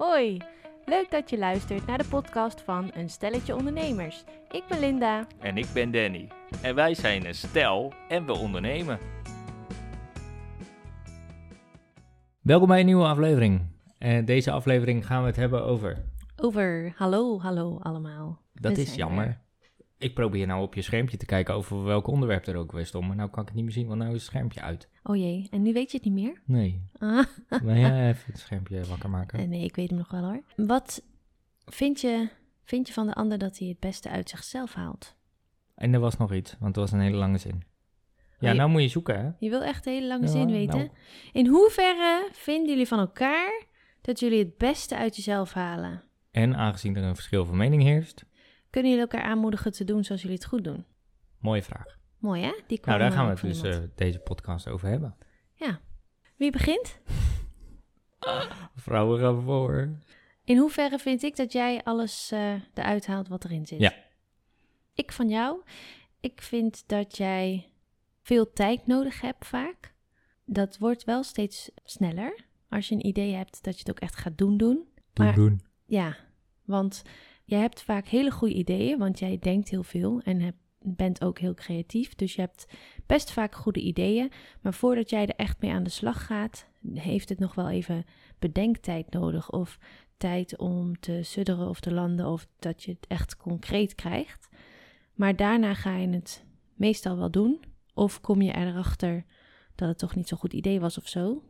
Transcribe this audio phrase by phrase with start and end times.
[0.00, 0.36] Hoi,
[0.84, 4.24] leuk dat je luistert naar de podcast van Een Stelletje Ondernemers.
[4.50, 5.26] Ik ben Linda.
[5.38, 6.28] En ik ben Danny.
[6.62, 8.98] En wij zijn een stel en we ondernemen.
[12.40, 13.60] Welkom bij een nieuwe aflevering.
[13.98, 16.04] En deze aflevering gaan we het hebben over.
[16.36, 18.40] Over hallo, hallo allemaal.
[18.54, 19.26] Dat We is jammer.
[19.26, 19.40] er.
[20.00, 23.06] Ik probeer nou op je schermpje te kijken over welk onderwerp er ook weer stond.
[23.06, 24.88] Maar nou kan ik het niet meer zien, want nou is het schermpje uit.
[25.02, 26.40] Oh jee, en nu weet je het niet meer?
[26.44, 26.82] Nee.
[26.98, 27.24] Ah,
[27.62, 29.38] Wil jij even het schermpje wakker maken?
[29.38, 30.42] eh, nee, ik weet hem nog wel hoor.
[30.56, 31.02] Wat
[31.64, 32.28] vind je,
[32.64, 35.16] vind je van de ander dat hij het beste uit zichzelf haalt?
[35.74, 37.62] En er was nog iets, want het was een hele lange zin.
[38.38, 39.30] Ja, Oh, je- nou moet je zoeken, hè?
[39.38, 40.78] Je wil echt een hele lange Ja, zin weten.
[40.78, 40.90] nou.
[41.32, 43.62] In hoeverre vinden jullie van elkaar
[44.00, 46.02] dat jullie het beste uit jezelf halen?
[46.30, 48.24] En aangezien er een verschil van mening heerst,
[48.70, 50.84] Kunnen jullie elkaar aanmoedigen te doen zoals jullie het goed doen?
[51.38, 51.98] mooie vraag.
[52.18, 52.52] Mooi hè?
[52.66, 55.16] Die Nou, daar gaan we eh, het dus eh, deze podcast over hebben.
[56.40, 56.98] Wie begint?
[58.74, 59.88] Vrouwen gaan voor.
[60.44, 63.80] In hoeverre vind ik dat jij alles eh, eruit haalt wat erin zit?
[63.80, 63.94] Ja.
[64.94, 65.62] Ik van jou.
[66.20, 67.72] Ik vind dat jij
[68.22, 69.94] veel tijd nodig hebt vaak.
[70.44, 72.44] Dat wordt wel steeds sneller.
[72.68, 74.88] Als je een idee hebt dat je het ook echt gaat doen doen.
[75.12, 75.60] Doen, Maar- doen.
[75.86, 76.16] Ja,
[76.64, 77.02] want
[77.50, 81.54] jij hebt vaak hele goede ideeën, want jij denkt heel veel en bent ook heel
[81.54, 82.14] creatief.
[82.14, 82.66] Dus je hebt
[83.06, 84.30] best vaak goede ideeën.
[84.60, 88.04] Maar voordat jij er echt mee aan de slag gaat, heeft het nog wel even
[88.38, 89.50] bedenktijd nodig.
[89.50, 89.78] Of
[90.16, 94.48] tijd om te sudderen of te landen, of dat je het echt concreet krijgt.
[95.14, 97.60] Maar daarna ga je het meestal wel doen.
[97.94, 99.24] Of kom je erachter
[99.74, 101.42] dat het toch niet zo'n goed idee was of zo.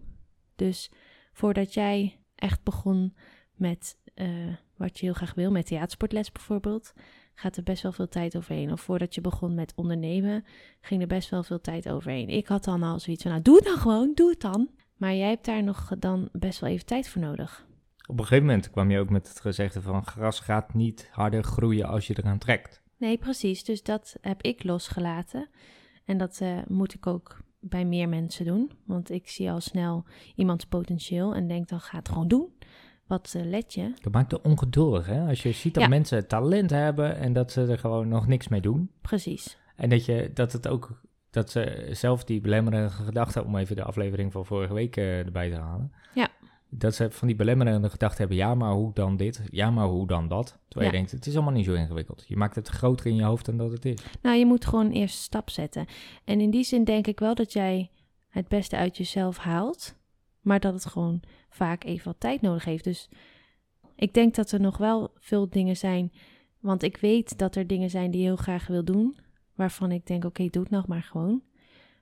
[0.57, 0.91] Dus
[1.33, 3.15] voordat jij echt begon
[3.55, 6.93] met eh, wat je heel graag wil, met theatersportles bijvoorbeeld,
[7.35, 8.73] gaat er best wel veel tijd overheen.
[8.73, 10.45] Of voordat je begon met ondernemen,
[10.81, 12.29] ging er best wel veel tijd overheen.
[12.29, 14.69] Ik had dan al zoiets van, nou doe het dan gewoon, doe het dan.
[14.97, 17.67] Maar jij hebt daar nog dan best wel even tijd voor nodig.
[18.07, 21.43] Op een gegeven moment kwam je ook met het gezegde van gras gaat niet harder
[21.45, 22.83] groeien als je eraan trekt.
[22.97, 23.65] Nee, precies.
[23.65, 25.49] Dus dat heb ik losgelaten.
[26.05, 28.71] En dat eh, moet ik ook bij meer mensen doen.
[28.87, 30.05] Want ik zie al snel
[30.35, 32.53] iemands potentieel en denk dan ga het gewoon doen.
[33.11, 33.93] Wat eh, let je?
[34.01, 35.29] Dat maakt het ongeduldig, hè?
[35.29, 35.89] Als je ziet dat Ja.
[35.89, 38.91] mensen talent hebben en dat ze er gewoon nog niks mee doen.
[39.01, 39.59] Precies.
[39.77, 41.01] En dat, je, dat het ook,
[41.31, 45.51] dat ze zelf die belemmerende gedachten, om even de aflevering van vorige week eh, erbij
[45.51, 45.93] te halen.
[46.15, 46.29] Ja.
[46.69, 49.43] Dat ze van die belemmerende gedachten hebben, ja, maar hoe dan dit?
[49.51, 50.47] Ja, maar hoe dan dat?
[50.69, 50.97] Terwijl Ja.
[50.97, 52.25] je denkt, het is allemaal niet zo ingewikkeld.
[52.29, 53.99] Je maakt het groter in je hoofd dan dat het is.
[54.23, 55.87] Nou, je moet gewoon een eerste stap zetten.
[56.25, 57.91] En in die zin denk ik wel dat jij
[58.29, 59.95] het beste uit jezelf haalt,
[60.41, 62.85] maar dat het gewoon vaak even wat tijd nodig heeft.
[62.85, 63.09] Dus
[63.97, 66.13] ik denk dat er nog wel veel dingen zijn,
[66.61, 69.19] want ik weet dat er dingen zijn die je heel graag wil doen,
[69.55, 71.43] waarvan ik denk, oké, doe het nog maar gewoon.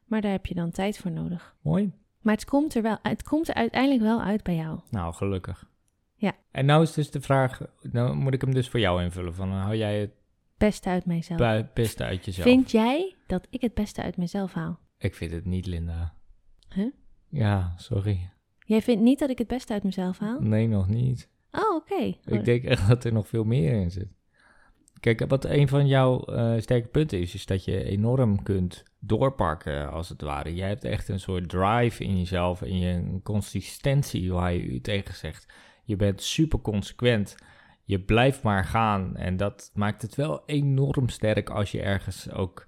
[0.05, 1.57] Maar daar heb je dan tijd voor nodig.
[1.63, 1.93] Mooi.
[2.21, 4.81] Maar het komt er wel, het komt er uiteindelijk wel uit bij jou.
[4.91, 5.71] Nou, gelukkig.
[6.15, 6.33] Ja.
[6.51, 9.35] En nou is dus de vraag, nou moet ik hem dus voor jou invullen.
[9.35, 10.11] Van, eh, hou jij het
[10.57, 11.39] Beste uit mijzelf.
[11.41, 12.49] bu- beste uit jezelf?
[12.49, 14.79] Vind jij dat ik het beste uit mezelf haal?
[14.99, 16.15] Ik vind het niet, Linda.
[16.75, 16.93] Huh?
[17.29, 18.31] Ja, sorry.
[18.65, 20.41] Jij vindt niet dat ik het beste uit mezelf haal?
[20.41, 21.29] Nee, nog niet.
[21.51, 22.05] Oh, oké.
[22.05, 22.35] Mm.
[22.37, 24.09] Ik denk echt dat er nog veel meer in zit.
[25.01, 29.91] Kijk, wat een van jouw eh, sterke punten is, is dat je enorm kunt doorpakken,
[29.91, 30.55] als het ware.
[30.55, 34.81] Jij hebt echt een soort drive in jezelf en je een consistentie waar je u
[34.81, 35.53] tegen zegt.
[35.85, 37.37] Je bent super consequent.
[37.85, 42.67] Je blijft maar gaan en dat maakt het wel enorm sterk als je ergens ook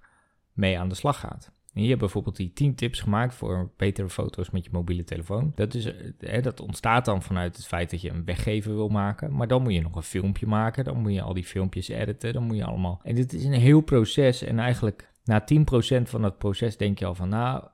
[0.53, 1.53] mee aan de slag gaat.
[1.75, 5.53] En hebt bijvoorbeeld die 10 tips gemaakt voor betere foto's met je mobiele telefoon.
[5.55, 8.89] Dat, is, eh, hè, dat ontstaat dan vanuit het feit dat je een weggever wil
[8.89, 9.37] maken.
[9.37, 10.85] Maar dan moet je nog een filmpje maken.
[10.85, 12.33] Dan moet je al die filmpjes editen.
[12.33, 13.01] Dan moet je allemaal.
[13.03, 14.43] En dit is een heel proces.
[14.43, 17.65] En eigenlijk na 10% van dat proces denk je al van nou.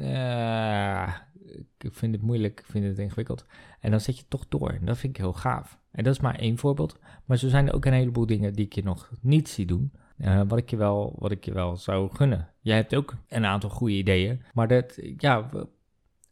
[0.00, 1.14] eh,
[1.78, 3.46] ik vind het moeilijk, ik vind het ingewikkeld.
[3.80, 4.68] En dan zet je toch door.
[4.68, 5.78] En dat vind ik heel gaaf.
[5.90, 6.98] En dat is maar één voorbeeld.
[7.24, 9.92] Maar zo zijn er ook een heleboel dingen die ik je nog niet zie doen.
[10.18, 12.48] Eh, wat, ik je wel, wat ik je wel zou gunnen.
[12.60, 14.42] Jij hebt ook een aantal goede ideeën.
[14.52, 15.48] Maar dat, ja,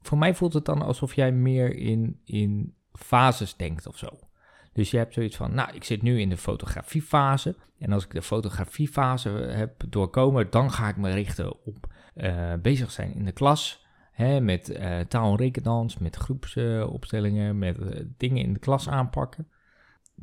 [0.01, 4.09] voor mij voelt het dan alsof jij meer in, in fases denkt of zo.
[4.73, 7.57] Dus je hebt zoiets van, nou, ik zit nu in de fotografiefase.
[7.79, 12.91] En als ik de fotografiefase heb doorkomen, dan ga ik me richten op eh, bezig
[12.91, 13.87] zijn in de klas.
[14.13, 19.49] Hè, met eh, taal- en met groepsopstellingen, met eh, dingen in de klas aanpakken.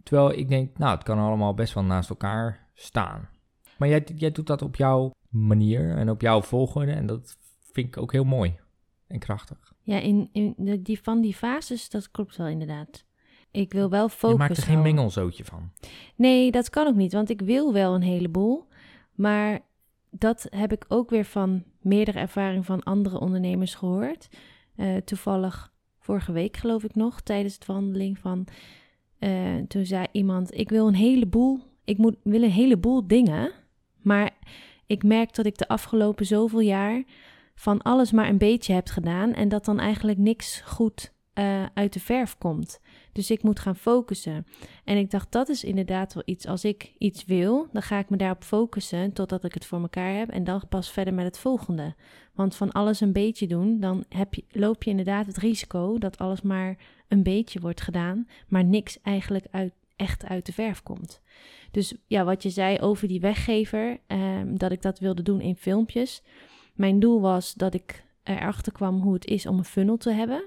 [0.04, 3.30] Terwijl ik denk, nou, het kan allemaal best wel naast elkaar staan.
[3.78, 6.92] Maar jij, jij doet dat op jouw manier en op jouw volgorde.
[6.92, 7.38] En dat
[7.72, 8.56] vind ik ook heel mooi
[9.08, 9.74] en krachtig.
[9.82, 13.06] Ja, in, in de, die, van die fases, dat klopt wel inderdaad.
[13.52, 15.72] Ik wil wel focus je maakt er geen mengelzootje van.
[16.16, 18.68] Nee, dat kan ook niet, want ik wil wel een heleboel.
[19.14, 19.60] Maar
[20.12, 24.28] dat heb ik ook weer van meerdere ervaring van andere ondernemers gehoord.
[24.76, 28.48] Eh, toevallig vorige week geloof ik nog, tijdens het wandeling van...
[29.20, 33.52] eh, toen zei iemand, ik wil een heleboel, ik moet, wil een heleboel dingen,
[34.08, 34.32] maar
[34.86, 37.04] ik merk dat ik de afgelopen zoveel jaar
[37.56, 41.94] van alles maar een beetje heb gedaan en dat dan eigenlijk niks goed eh, uit
[41.94, 42.80] de verf komt.
[43.12, 44.46] Dus ik moet gaan focussen.
[44.84, 46.48] En ik dacht, dat is inderdaad wel iets.
[46.48, 50.18] Als ik iets wil, dan ga ik me daarop focussen totdat ik het voor elkaar
[50.18, 50.30] heb.
[50.30, 51.96] En dan pas verder met het volgende.
[52.34, 56.18] Want van alles een beetje doen, dan heb je, loop je inderdaad het risico dat
[56.18, 56.78] alles maar
[57.08, 61.22] een beetje wordt gedaan, maar niks eigenlijk uit, echt uit de verf komt.
[61.72, 65.56] Dus ja, wat je zei over die weggever, ehm, dat ik dat wilde doen in
[65.56, 66.24] filmpjes.
[66.74, 70.44] Mijn doel was dat ik erachter kwam hoe het is om een funnel te hebben.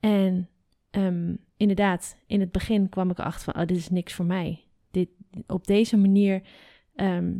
[0.00, 0.48] En
[0.90, 4.64] ehm, inderdaad, in het begin kwam ik erachter van, oh, dit is niks voor mij.
[4.90, 5.08] Dit,
[5.46, 6.42] op deze manier
[6.94, 7.38] ehm,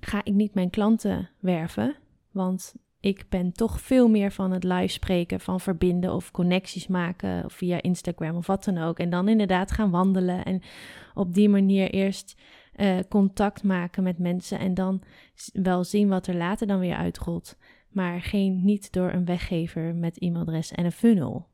[0.00, 1.96] ga ik niet mijn klanten werven,
[2.30, 2.74] want
[3.04, 7.52] ik ben toch veel meer van het live spreken, van verbinden of connecties maken of
[7.52, 8.98] via Instagram of wat dan ook.
[8.98, 10.62] En dan inderdaad gaan wandelen en
[11.14, 12.40] op die manier eerst
[12.72, 15.02] eh, contact maken met mensen en dan
[15.52, 17.56] wel zien wat er later dan weer uitrolt.
[17.88, 21.46] Maar geen, niet door een weggever met e-mailadres en een funnel.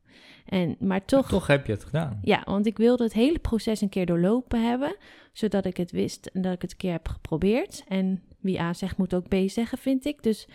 [0.45, 2.19] En, maar toch, Toch heb je het gedaan.
[2.23, 4.97] ja, want ik wilde het hele proces een keer doorlopen hebben,
[5.33, 7.85] zodat ik het wist en dat ik het een keer heb geprobeerd.
[7.89, 10.23] En wie A zegt, moet ook B zeggen, vind ik.
[10.23, 10.49] Dus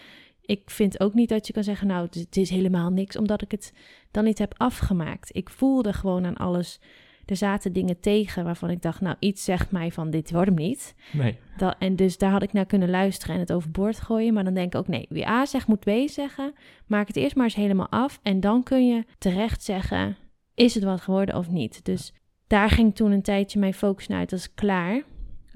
[0.46, 3.52] ik vind ook niet dat je kan zeggen, nou, het is- helemaal niks, omdat ik
[3.52, 3.74] het
[4.12, 5.36] dan niet heb afgemaakt.
[5.36, 6.80] Ik voelde gewoon aan alles.
[7.26, 10.56] Er zaten dingen tegen waarvan ik dacht, nou, iets zegt mij van dit wordt hem
[10.58, 10.96] niet.
[11.14, 11.38] Nee.
[11.58, 14.34] Dat, en dus daar had ik naar kunnen luisteren en het overboord gooien.
[14.34, 16.54] Maar dan denk ik ook, nee, wie A zegt, moet B zeggen.
[16.88, 18.20] Maak het eerst maar eens helemaal af.
[18.24, 20.18] En dan kun je terecht zeggen,
[20.56, 21.86] is het wat geworden of niet?
[21.86, 22.14] Dus
[22.48, 24.30] daar ging toen een tijdje mijn focus naar uit.
[24.30, 25.04] Dat is klaar.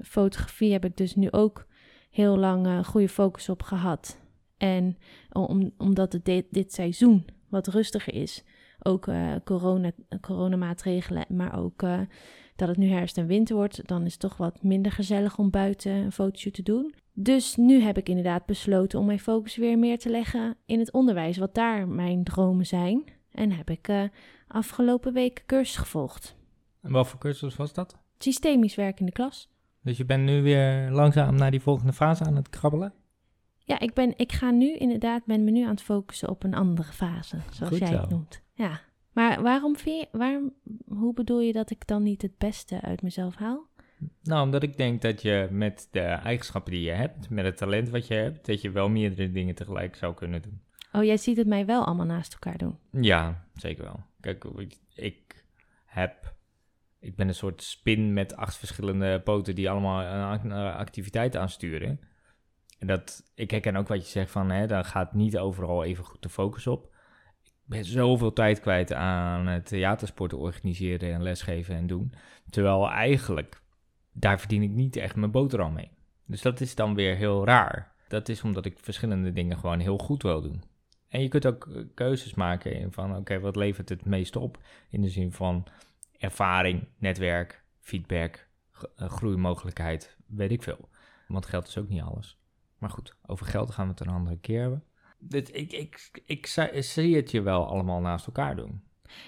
[0.04, 1.66] Fotografie heb ik dus nu ook
[2.10, 4.19] heel lang eh, goede focus op gehad.
[4.60, 4.96] En
[5.32, 8.44] om, omdat het dit, dit seizoen wat rustiger is,
[8.82, 9.90] ook eh, corona,
[10.20, 12.00] coronamaatregelen, maar ook eh,
[12.56, 15.50] dat het nu herfst en winter wordt, dan is het toch wat minder gezellig om
[15.50, 16.94] buiten een fotoshoot te doen.
[17.12, 20.92] Dus nu heb ik inderdaad besloten om mijn focus weer meer te leggen in het
[20.92, 23.04] onderwijs, wat daar mijn dromen zijn.
[23.32, 24.02] En heb ik eh,
[24.48, 26.36] afgelopen week cursus gevolgd.
[26.80, 27.98] En wat voor cursus was dat?
[28.18, 29.48] Systemisch werk in de klas.
[29.82, 32.92] Dus je bent nu weer langzaam naar die volgende fase aan het krabbelen?
[33.70, 36.54] Ja, ik, ben, ik ga nu inderdaad, ben me nu aan het focussen op een
[36.54, 38.08] andere fase, zoals Goed jij het zo.
[38.08, 38.42] noemt.
[38.54, 38.80] Ja,
[39.12, 40.52] maar waarom vind je, waarom,
[40.88, 43.68] hoe bedoel je dat ik dan niet het beste uit mezelf haal?
[44.22, 47.88] Nou, omdat ik denk dat je met de eigenschappen die je hebt, met het talent
[47.88, 50.60] wat je hebt, dat je wel meerdere dingen tegelijk zou kunnen doen.
[50.92, 52.78] Oh, jij ziet het mij wel allemaal naast elkaar doen.
[53.00, 54.00] Ja, zeker wel.
[54.20, 54.44] Kijk,
[54.94, 55.44] ik,
[55.84, 56.34] heb.
[56.98, 60.02] Ik ben een soort spin met acht verschillende poten die allemaal
[60.44, 62.00] een activiteit aansturen.
[62.80, 66.04] En dat, ik herken ook wat je zegt van, hè, daar gaat niet overal even
[66.04, 66.84] goed de focus op.
[67.44, 72.12] Ik ben zoveel tijd kwijt aan theatersporten organiseren en lesgeven en doen.
[72.50, 73.62] Terwijl eigenlijk,
[74.12, 75.90] daar verdien ik niet echt mijn boterham mee.
[76.26, 77.94] Dus dat is dan weer heel raar.
[78.08, 80.62] Dat is omdat ik verschillende dingen gewoon heel goed wil doen.
[81.08, 84.58] En je kunt ook eh, keuzes maken in van, oké, wat levert het meest op?
[84.90, 85.66] In de zin van
[86.18, 88.48] ervaring, netwerk, feedback,
[88.96, 90.88] eh, groeimogelijkheid, weet ik veel.
[91.28, 92.39] Want geld is ook niet alles.
[92.80, 94.84] Maar goed, over geld gaan we het een andere keer hebben.
[95.18, 98.82] Dit, ik, ik, ik, zi- zie het je wel allemaal naast elkaar doen.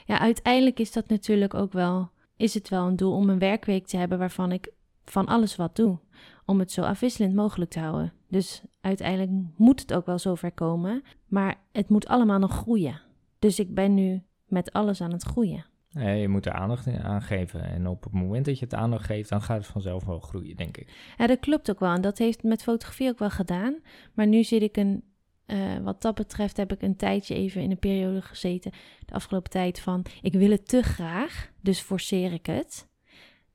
[0.04, 3.86] Ja, uiteindelijk is dat natuurlijk ook wel, is het wel een doel om een werkweek
[3.86, 4.72] te hebben waarvan ik
[5.04, 5.98] van alles wat doe.
[6.44, 8.12] Om het zo afwisselend mogelijk te houden.
[8.28, 11.02] Dus uiteindelijk moet het ook wel zover komen.
[11.26, 13.00] Maar het moet allemaal nog groeien.
[13.38, 15.64] Dus ik ben nu met alles aan het groeien.
[15.92, 17.64] Eh, je moet er aandacht aan geven.
[17.64, 20.56] En op het moment dat je het aandacht geeft, dan gaat het vanzelf wel groeien,
[20.56, 21.12] denk ik.
[21.18, 21.94] Ja, dat klopt ook wel.
[21.94, 23.76] En dat heeft met fotografie ook wel gedaan.
[24.14, 25.04] Maar nu zit ik een,
[25.46, 28.72] eh, wat dat betreft, heb ik een tijdje even in een periode gezeten.
[29.06, 32.88] De afgelopen tijd van, ik wil het te graag, dus forceer ik het.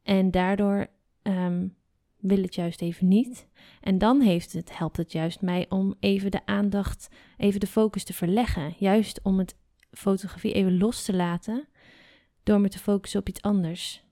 [0.04, 0.88] En daardoor
[1.22, 1.68] ehm,
[2.18, 3.48] wil het juist even niet.
[3.82, 8.04] En dan heeft het, helpt het juist mij om even de aandacht, even de focus
[8.04, 8.74] te verleggen.
[8.78, 9.56] Juist om het
[9.92, 11.68] fotografie even los te laten,
[12.48, 14.04] door me te focussen op iets anders.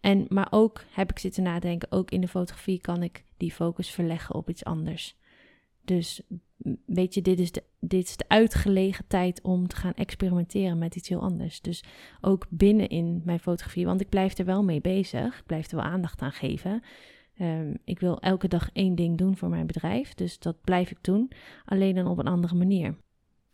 [0.00, 3.90] En, maar ook heb ik zitten nadenken, ook in de fotografie kan ik die focus
[3.90, 5.16] verleggen op iets anders.
[5.84, 6.22] Dus
[6.86, 10.96] weet je, dit is, de, dit is de uitgelegen tijd om te gaan experimenteren met
[10.96, 11.60] iets heel anders.
[11.60, 11.84] Dus
[12.20, 15.38] ook binnen in mijn fotografie, want ik blijf er wel mee bezig.
[15.38, 16.82] Ik blijf er wel aandacht aan geven.
[17.36, 20.98] Ehm, ik wil elke dag één ding doen voor mijn bedrijf, dus dat blijf ik
[21.00, 21.30] doen.
[21.64, 22.96] Alleen dan op een andere manier.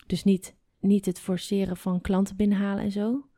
[0.07, 3.30] Dus niet, niet het forceren van klanten binnenhalen en zo.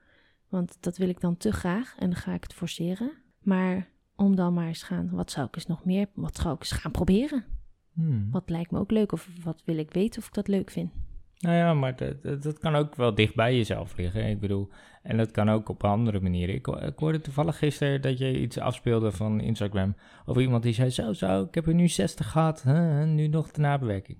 [0.53, 3.13] Want dat wil ik dan te graag en dan ga ik het forceren.
[3.43, 6.61] Maar om dan maar eens gaan, wat zou ik eens nog meer, wat zou ik
[6.61, 7.45] eens gaan proberen?
[7.93, 8.31] Hmm.
[8.31, 10.91] Wat lijkt me ook leuk of wat wil ik weten of ik dat leuk vind?
[11.39, 14.29] Nou ja, maar dat, dat, dat kan ook wel dicht bij jezelf liggen.
[14.29, 14.69] Ik bedoel,
[15.03, 16.55] en dat kan ook op andere manieren.
[16.55, 20.91] Ik, ik hoorde toevallig gisteren dat je iets afspeelde van Instagram over iemand die zei:
[20.91, 24.19] Zo, zo, ik heb er nu 60 gehad, huh, nu nog de nabewerking.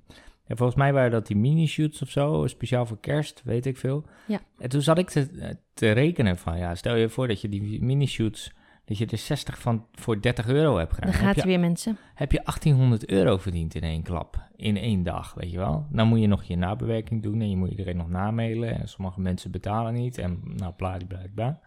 [0.53, 4.05] En volgens mij waren dat die mini-shoots of zo, speciaal voor kerst, weet ik veel.
[4.27, 4.41] Ja.
[4.59, 7.83] En toen zat ik te, te rekenen van, ja, stel je voor dat je die
[7.83, 8.53] mini-shoots,
[8.85, 11.11] dat je er 60 van voor 30 euro hebt gedaan.
[11.11, 11.97] Dan Heb gaat je er weer mensen.
[12.15, 15.87] heb je 1800 euro verdiend in één klap, in één dag, weet je wel.
[15.91, 19.21] Dan moet je nog je nabewerking doen en je moet iedereen nog namailen en sommige
[19.21, 21.61] mensen betalen niet en nou, bladibladibla.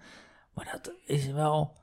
[0.53, 1.73] Maar dat is wel,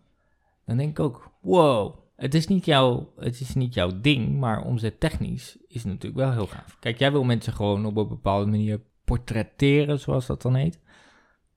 [0.66, 4.64] dan denk ik ook, wow, het is niet, jouw, het is niet jouw ding, maar
[4.64, 6.76] omzettechnisch is het natuurlijk wel heel gaaf.
[6.80, 10.80] Kijk, jij wil mensen gewoon op een bepaalde manier portretteren, zoals dat dan heet.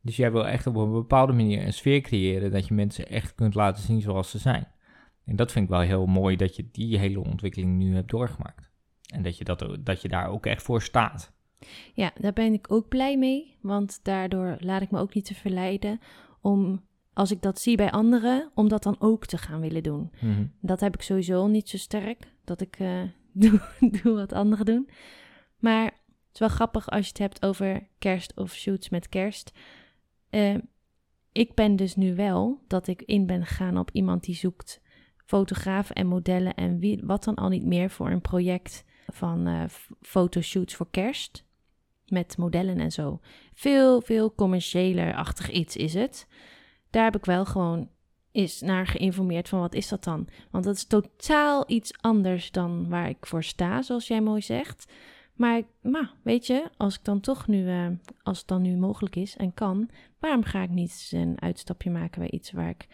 [0.01, 3.35] Dus jij wil echt op een bepaalde manier een sfeer creëren dat je mensen echt
[3.35, 4.67] kunt laten zien zoals ze zijn.
[5.25, 8.71] En dat vind ik wel heel mooi dat je die hele ontwikkeling nu hebt doorgemaakt.
[9.13, 11.33] En dat je, dat, dat je daar ook echt voor staat.
[11.93, 13.57] Ja, daar ben ik ook blij mee.
[13.61, 15.99] Want daardoor laat ik me ook niet te verleiden
[16.41, 16.81] om,
[17.15, 20.11] als ik dat zie bij anderen, om dat dan ook te gaan willen doen.
[20.21, 20.45] Mhm.
[20.59, 22.33] Dat heb ik sowieso niet zo sterk.
[22.43, 23.01] Dat ik eh,
[23.43, 24.89] doe, doe wat anderen doen.
[25.59, 29.51] Maar het is wel grappig als je het hebt over kerst of shoots met kerst.
[30.29, 30.55] Eh,
[31.31, 34.81] ik ben dus nu wel dat ik in ben gegaan op iemand die zoekt
[35.25, 39.63] fotografen en modellen en wie, wat dan al niet meer voor een project van eh,
[40.01, 41.45] fotoshoots voor kerst.
[42.05, 43.19] Met modellen en zo.
[43.53, 46.27] Veel, veel commerciëler-achtig iets is het.
[46.95, 47.89] Daar heb ik wel gewoon
[48.31, 50.27] is naar geïnformeerd van wat is dat dan?
[50.51, 54.91] Want dat is totaal iets anders dan waar ik voor sta, zoals jij mooi zegt.
[55.33, 57.87] Maar, maar weet je, als ik dan toch nu, eh,
[58.23, 62.19] als het dan nu mogelijk is en kan, waarom ga ik niet een uitstapje maken
[62.19, 62.87] bij iets waar ik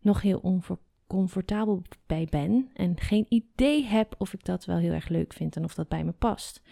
[0.00, 5.08] nog heel oncomfortabel bij ben en geen idee heb of ik dat wel heel erg
[5.08, 6.62] leuk vind en of dat bij me past.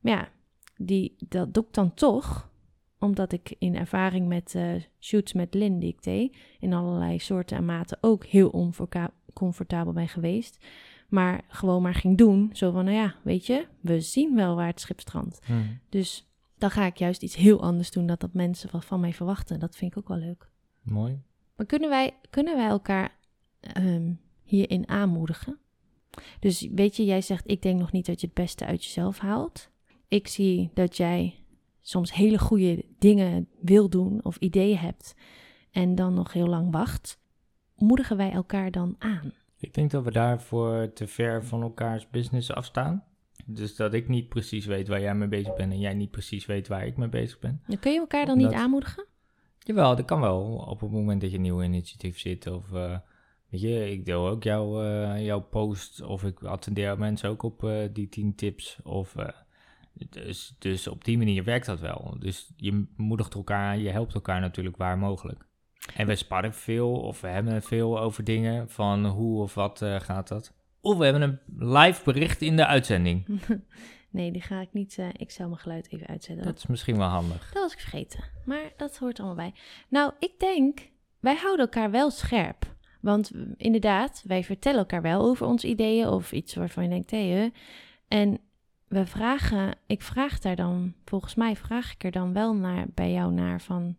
[0.00, 0.28] Maar ja,
[0.76, 2.52] die, dat doe ik dan toch,
[3.04, 7.56] omdat ik in ervaring met eh, shoots met Lin die ik deed, in allerlei soorten
[7.56, 10.64] en maten ook heel oncomfortabel ben geweest.
[11.08, 12.50] Maar gewoon maar ging doen.
[12.52, 15.40] Zo van, nou ja, weet je, we zien wel waar het schip strandt.
[15.48, 15.60] Mhm.
[15.88, 19.12] Dus dan ga ik juist iets heel anders doen dan dat mensen wat van mij
[19.12, 19.60] verwachten.
[19.60, 20.48] Dat vind ik ook wel leuk.
[20.82, 21.20] Mooi.
[21.56, 23.16] Maar kunnen wij, kunnen wij elkaar
[23.60, 25.58] ehm, hierin aanmoedigen?
[26.40, 29.18] Dus weet je, jij zegt, ik denk nog niet dat je het beste uit jezelf
[29.18, 29.70] haalt.
[30.08, 31.43] Ik zie dat jij
[31.84, 35.14] soms hele goede dingen wil doen of ideeën hebt
[35.70, 37.18] en dan nog heel lang wacht.
[37.76, 39.32] Moedigen wij elkaar dan aan?
[39.58, 43.04] Ik denk dat we daarvoor te ver van elkaars business afstaan.
[43.46, 46.46] Dus dat ik niet precies weet waar jij mee bezig bent en jij niet precies
[46.46, 47.62] weet waar ik mee bezig ben.
[47.66, 49.06] Dan kun je elkaar dan niet aanmoedigen?
[49.58, 50.42] Jawel, dat kan wel.
[50.68, 52.72] Op het moment dat je een nieuw initiatief zit of...
[52.72, 52.98] eh,
[53.48, 57.64] weet je, ik deel ook jouw, eh, jouw post of ik attendeer mensen ook op
[57.64, 58.78] eh, die 10 tips.
[58.82, 59.14] Of,
[59.94, 62.16] dus, dus op die manier werkt dat wel.
[62.18, 65.46] Dus je moedigt elkaar je helpt elkaar natuurlijk waar mogelijk.
[65.94, 70.00] En we sparren veel of we hebben veel over dingen van hoe of wat eh,
[70.00, 70.54] gaat dat.
[70.80, 73.40] Of we hebben een live bericht in de uitzending.
[74.10, 74.98] nee, die ga ik niet.
[74.98, 76.44] eh, ik zal mijn geluid even uitzetten.
[76.46, 77.50] Dat is misschien wel handig.
[77.52, 78.24] Dat was ik vergeten.
[78.44, 79.54] Maar dat hoort allemaal bij.
[79.88, 82.72] Nou, ik denk, wij houden elkaar wel scherp.
[83.00, 87.48] Want inderdaad, wij vertellen elkaar wel over onze ideeën of iets waarvan je denkt, hé.
[88.08, 88.40] En
[88.94, 93.12] we vragen, ik vraag daar dan, volgens mij vraag ik er dan wel naar, bij
[93.12, 93.96] jou naar van,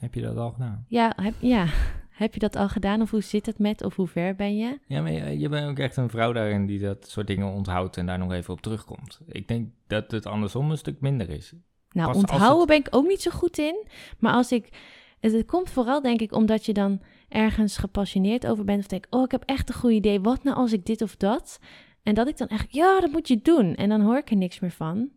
[0.00, 0.84] Heb je dat al gedaan?
[0.88, 1.66] ja, heb, ja,
[2.22, 4.78] heb je dat al gedaan of hoe zit het met of hoe ver ben je?
[4.86, 7.96] Ja, maar je, je bent ook echt een vrouw daarin die dat soort dingen onthoudt
[7.96, 9.20] en daar nog even op terugkomt.
[9.26, 11.52] Ik denk dat het andersom een stuk minder is.
[11.90, 13.86] Nou, Pas onthouden het- ben ik ook niet zo goed in.
[14.18, 14.68] Maar als ik.
[15.20, 18.78] Het, het komt vooral, denk ik, omdat je dan ergens gepassioneerd over bent.
[18.80, 20.20] Of denk, oh, ik heb echt een goed idee.
[20.20, 21.58] Wat nou als ik dit of dat?
[22.02, 23.74] En dat ik dan echt, ja, dat moet je doen.
[23.74, 25.10] En dan hoor ik er niks meer van.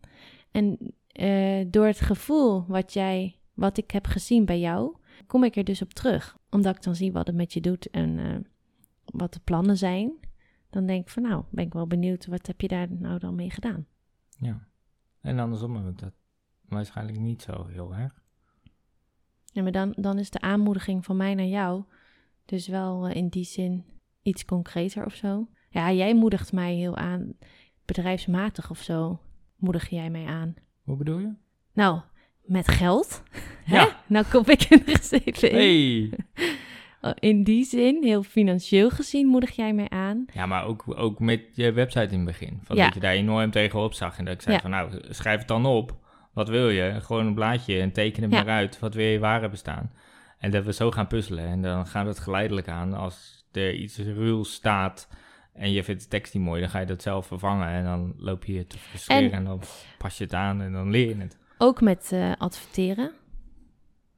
[0.51, 0.77] En
[1.07, 5.63] eh, door het gevoel wat jij, wat ik heb gezien bij jou, kom ik er
[5.63, 6.37] dus op terug.
[6.49, 8.35] Omdat ik dan zie wat het met je doet en eh,
[9.05, 10.13] wat de plannen zijn.
[10.69, 13.35] Dan denk ik van, nou, ben ik wel benieuwd, wat heb je daar nou dan
[13.35, 13.85] mee gedaan?
[14.39, 14.67] Ja.
[15.21, 16.13] En andersom dat
[16.61, 18.23] waarschijnlijk niet zo heel erg.
[19.45, 21.83] Ja, maar dan, dan is de aanmoediging van mij naar jou
[22.45, 23.85] dus wel eh, in die zin
[24.21, 25.47] iets concreter of zo.
[25.75, 27.33] Ja, jij moedigt mij heel aan,
[27.85, 29.19] bedrijfsmatig of zo,
[29.57, 30.55] moedig jij mij aan.
[30.83, 31.33] Hoe bedoel je?
[31.73, 31.99] Nou,
[32.43, 33.23] met geld.
[33.63, 33.75] Hè?
[33.75, 33.99] Ja.
[34.07, 35.55] Nou kom ik er eens even in.
[35.55, 36.09] Hey!
[37.01, 40.25] Oh, In die zin, heel financieel gezien, moedig jij mij aan.
[40.33, 42.59] Ja, maar ook, ook met je website in het begin.
[42.63, 42.85] Van Ja.
[42.85, 44.17] Dat je daar enorm tegenop zag.
[44.17, 44.61] En dat ik zei Ja.
[44.61, 45.97] van nou, schrijf het dan op.
[46.33, 47.01] Wat wil je?
[47.01, 48.43] Gewoon een blaadje en teken het Ja.
[48.43, 48.79] maar uit.
[48.79, 49.91] Wat wil je waren bestaan?
[50.39, 51.45] En dat we zo gaan puzzelen.
[51.47, 52.93] En dan gaat het geleidelijk aan.
[52.93, 55.07] Als er iets ruws staat
[55.55, 57.67] en je vindt de tekst niet mooi, dan ga je dat zelf vervangen.
[57.67, 59.61] En dan loop je je te frustreren En- en dan
[59.97, 61.37] pas je het aan en dan leer je het.
[61.57, 63.11] Ook met eh, adverteren.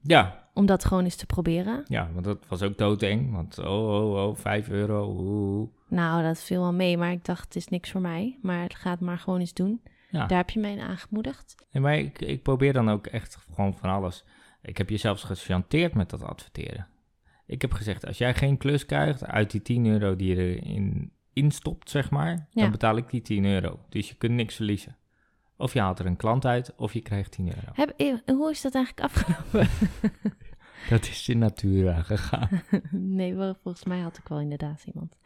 [0.01, 1.83] Ja, Om dat gewoon eens te proberen.
[1.87, 3.31] ja, want dat was ook doodeng.
[3.31, 5.15] Want oh, oh, oh, 5 euro.
[5.19, 5.69] oeh.
[5.89, 8.37] Nou, dat viel wel mee, maar ik dacht, het is niks voor mij.
[8.41, 9.81] Maar het gaat maar gewoon eens doen.
[10.09, 10.25] Ja.
[10.25, 11.55] Daar heb je mij in aangemoedigd.
[11.71, 14.23] Nee, maar ik, ik probeer dan ook echt gewoon van alles.
[14.61, 16.87] Ik heb je zelfs gechanteerd met dat adverteren.
[17.45, 21.11] Ik heb gezegd, als jij geen klus krijgt uit die 10 euro die je erin
[21.37, 22.61] instopt, zeg maar, Ja.
[22.61, 23.79] dan betaal ik die 10 euro.
[23.89, 24.97] Dus je kunt niks verliezen.
[25.57, 27.71] Of je haalt er een klant uit, of je krijgt 10 euro.
[27.73, 29.67] Heb, eh, hoe is dat eigenlijk afgelopen?
[30.89, 32.49] Dat is in natura gegaan.
[32.91, 35.17] nee, volgens mij had ik wel inderdaad iemand.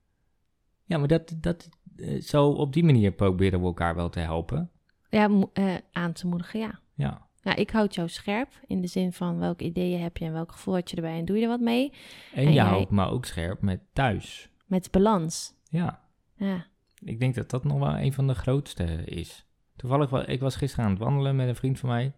[0.86, 4.72] Ja, maar dat, dat, eh, zo op die manier proberen we elkaar wel te helpen.
[5.10, 6.80] Ja, eh, aan te moedigen, ja.
[6.96, 10.34] Ja, Ja, ik houd jou scherp in de zin van welke ideeën heb je en
[10.34, 11.89] welk gevoel had je erbij en doe je er wat mee?
[11.89, 11.98] en,
[12.38, 14.50] En je jij- houdt me ook scherp met thuis.
[14.65, 15.53] Met balans.
[15.72, 16.00] Ja,
[16.36, 16.66] Ja,
[17.04, 19.46] ik denk dat dat nog wel een van de grootste is.
[19.75, 22.13] Toevallig, ik was gisteren aan het wandelen met een vriend van mij.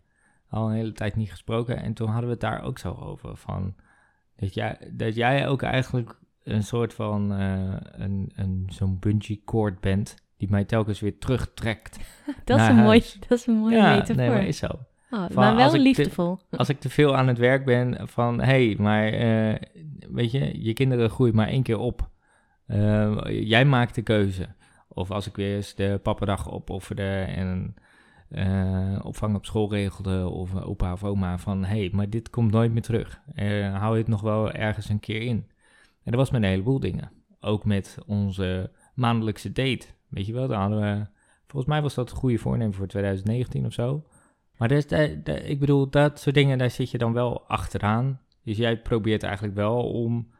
[0.49, 1.77] Al een hele tijd niet gesproken.
[1.81, 3.37] En toen hadden we het daar ook zo over.
[3.37, 3.75] Van
[4.35, 9.79] dat, jij, dat jij ook eigenlijk een soort van eh, een, een, zo'n bungee cord
[9.79, 10.15] bent.
[10.37, 11.97] Die mij telkens weer terugtrekt.
[12.45, 14.15] dat, is een mooi, dat is een mooie ja, metafoor.
[14.15, 14.67] nee, maar is zo.
[14.67, 14.79] Oh,
[15.09, 16.39] Van maar wel als ik te- liefdevol.
[16.57, 18.39] Als ik te veel aan het werk ben van...
[18.39, 19.55] Hé, hey, maar eh,
[20.11, 22.09] weet je, je kinderen groeien maar één keer op.
[22.65, 24.47] Eh, jij maakt de keuze.
[24.87, 27.75] Of als ik weer eens de pappendag opofferde en
[28.29, 30.29] eh, opvang op school regelde...
[30.29, 31.63] of opa of oma van...
[31.63, 33.21] Hé, hey, maar dit komt nooit meer terug.
[33.35, 35.51] Eh, hou je het nog wel ergens een keer in.
[36.03, 37.11] En dat was met een heleboel dingen.
[37.39, 39.87] Ook met onze maandelijkse date.
[40.09, 41.05] Weet je wel, dan hadden we...
[41.47, 44.03] Volgens mij was dat een goede voornemen voor 2019 of zo.
[44.57, 44.91] Maar dat
[45.25, 48.19] ik bedoel, dat soort dingen, daar zit je dan wel achteraan.
[48.43, 50.37] Dus jij probeert eigenlijk wel om eh,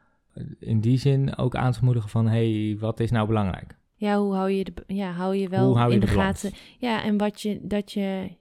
[0.59, 2.27] in die zin ook aan te moedigen van...
[2.27, 3.77] hé, hey, wat is nou belangrijk?
[3.95, 6.51] Ja, hoe hou je, de, ja, hou je wel Hoe hou je in de gaten?
[6.79, 8.37] Ja, en wat je, dat je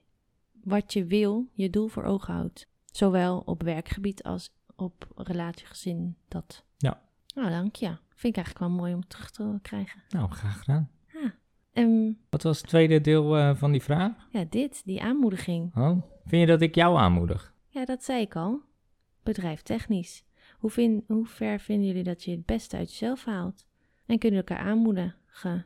[0.63, 2.67] wat je wil, je doel voor ogen houdt.
[2.85, 6.63] Zowel op werkgebied als op relatiegezin, dat.
[6.77, 7.01] Ja.
[7.35, 7.97] Nou, dank je.
[8.09, 10.03] Vind ik eigenlijk wel mooi om terug te krijgen.
[10.09, 10.89] Nou, graag gedaan.
[11.73, 14.11] En Wat was het tweede deel eh, van die vraag?
[14.31, 15.75] ja, dit, die aanmoediging.
[15.75, 17.53] Oh, vind je dat ik jou aanmoedig?
[17.67, 18.61] Ja, dat zei ik al.
[19.23, 20.23] Bedrijftechnisch.
[20.63, 23.65] Hoe, vind, hoe ver vinden jullie dat je het beste uit jezelf haalt?
[24.05, 25.65] En kunnen elkaar aanmoedigen?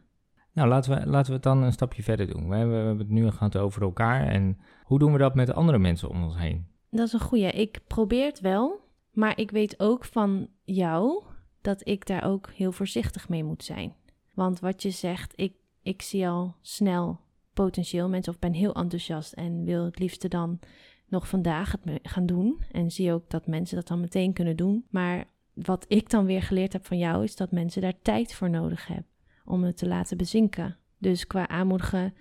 [0.53, 2.49] Nou, laten we, laten we het dan een stapje verder doen.
[2.49, 4.27] We hebben, we hebben het nu gehad over elkaar.
[4.27, 6.67] En hoe doen we dat met andere mensen om ons heen?
[6.89, 7.51] Dat is een goeie.
[7.51, 8.79] Ik probeer het wel,
[9.11, 11.23] maar ik weet ook van jou
[11.61, 13.95] dat ik daar ook heel voorzichtig mee moet zijn.
[14.33, 17.19] Want wat je zegt, ik, ik zie al snel
[17.53, 20.59] potentieel mensen of ben heel enthousiast en wil het liefste dan
[21.07, 22.63] nog vandaag het gaan doen.
[22.71, 24.85] En zie ook dat mensen dat dan meteen kunnen doen.
[24.89, 28.49] Maar wat ik dan weer geleerd heb van jou is dat mensen daar tijd voor
[28.49, 29.05] nodig hebben
[29.45, 30.77] om het te laten bezinken.
[30.97, 32.13] Dus qua aanmoedigen,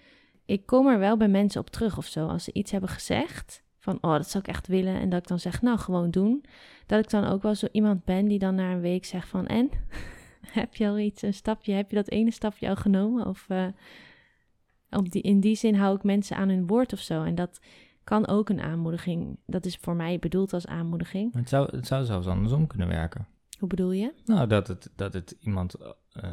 [0.45, 2.27] ik kom er wel bij mensen op terug of zo.
[2.27, 5.01] Als ze iets hebben gezegd, van oh, dat zou ik echt willen.
[5.01, 6.45] En dat ik dan zeg, nou, gewoon doen.
[6.87, 9.47] Dat ik dan ook wel zo iemand ben die dan na een week zegt van,
[9.47, 9.71] en?
[10.61, 13.27] heb je al iets, een stapje, heb je dat ene stapje al genomen?
[13.27, 13.67] Of eh,
[14.91, 17.23] op die, in die zin hou ik mensen aan hun woord of zo.
[17.23, 17.61] En dat
[18.07, 19.39] kan ook een aanmoediging.
[19.47, 21.35] Dat is voor mij bedoeld als aanmoediging.
[21.35, 23.27] Het zou, het zou zelfs andersom kunnen werken.
[23.59, 24.13] Hoe bedoel je?
[24.25, 25.75] Nou, dat het, dat het iemand
[26.13, 26.31] eh,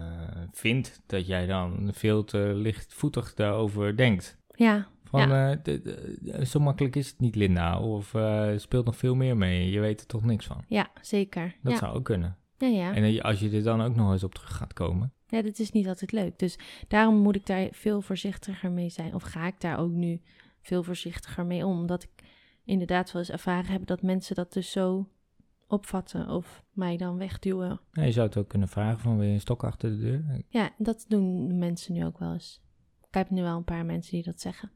[0.52, 4.38] vindt dat jij dan veel te lichtvoetig daarover denkt.
[4.56, 7.80] Ja, Van, eh, d- zo makkelijk is het niet, Linda.
[7.80, 9.70] Of eh, er speelt nog veel meer mee.
[9.72, 10.64] Je weet er toch niks van.
[10.68, 11.56] ja, zeker.
[11.62, 11.78] Dat ja.
[11.78, 12.38] zou ook kunnen.
[12.58, 12.94] ja, ja.
[12.94, 15.14] En als je er dan ook nog eens op terug gaat komen.
[15.28, 16.40] Ja, dat is niet altijd leuk.
[16.40, 19.14] Dus daarom moet ik daar veel voorzichtiger mee zijn.
[19.14, 20.22] Of ga ik daar ook nu
[20.64, 21.80] veel voorzichtiger mee om.
[21.80, 22.24] Omdat ik
[22.64, 25.08] inderdaad wel eens ervaren heb dat mensen dat dus zo
[25.68, 27.80] opvatten of mij dan wegduwen.
[27.92, 30.42] Ja, je zou het ook kunnen vragen van weer een stok achter de deur.
[30.50, 32.62] Ja, dat doen de mensen nu ook wel eens.
[33.08, 34.72] Ik heb nu wel een paar mensen die dat zeggen.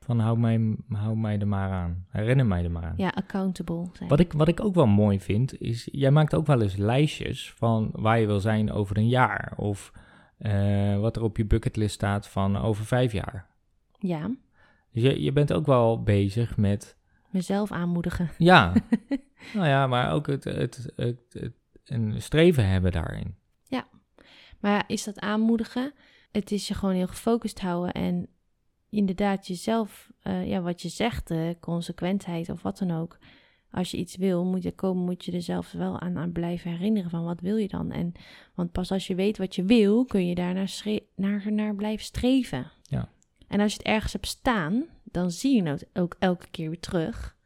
[0.00, 2.06] Van hou mij, hou mij er maar aan.
[2.08, 2.94] Herinner mij er maar aan.
[2.96, 4.08] Ja, accountable zijn.
[4.08, 7.52] Wat ik, wat ik ook wel mooi vind, is jij maakt ook wel eens lijstjes
[7.52, 9.52] van waar je wil zijn over een jaar.
[9.56, 9.92] Of
[10.38, 13.46] eh, wat er op je bucketlist staat van over vijf jaar.
[13.98, 14.30] Ja,
[14.96, 16.96] Dus je, je bent ook wel bezig met,
[17.30, 18.30] mezelf aanmoedigen.
[18.38, 18.72] ja,
[19.54, 21.52] nou ja, maar ook het, het, het, het-
[21.84, 23.34] een streven hebben daarin.
[24.60, 25.92] Maar ja, is dat aanmoedigen?
[26.32, 28.28] Het is je gewoon heel gefocust houden en
[28.90, 33.18] inderdaad jezelf, eh, ja, wat je zegt, de consequentheid of wat dan ook.
[33.70, 36.70] Als je iets wil, moet je komen, moet je er zelf wel aan, aan blijven
[36.70, 37.90] herinneren van wat wil je dan?
[37.92, 38.12] En,
[38.54, 42.04] want pas als je weet wat je wil, kun je daarnaar stre- naar, naar blijven
[42.04, 42.70] streven.
[43.48, 43.54] Ja.
[43.54, 46.80] En als je het ergens hebt staan, dan zie je het ook elke keer weer
[46.80, 47.36] terug.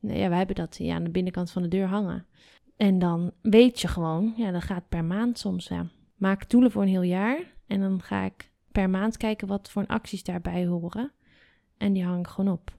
[0.00, 2.26] Nou ja, we hebben dat hier aan de binnenkant van de deur hangen.
[2.76, 5.86] En dan weet je gewoon, ja, dat gaat per maand soms, ja
[6.18, 7.54] maak doelen voor een heel jaar.
[7.66, 11.12] En dan ga ik per maand kijken wat voor acties daarbij horen.
[11.76, 12.76] En die hang ik gewoon op.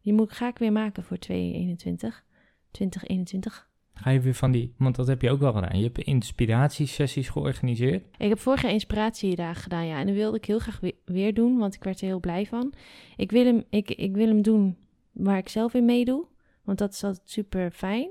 [0.00, 2.24] Die moet ga ik weer maken voor 2021.
[2.70, 3.70] 2021.
[3.94, 5.78] Ga je weer van die, want dat heb je ook wel gedaan.
[5.78, 8.04] Je hebt inspiratiesessies georganiseerd.
[8.18, 9.98] Ik heb vorig jaar inspiratiedagen gedaan, ja.
[9.98, 12.46] En dat wilde ik heel graag weer, weer doen, want ik werd er heel blij
[12.46, 12.72] van.
[13.16, 14.76] Ik wil, hem, ik, ik wil hem doen
[15.12, 16.26] waar ik zelf in meedoe,
[16.64, 18.08] want dat is altijd super fijn.